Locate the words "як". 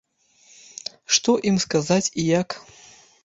2.41-2.49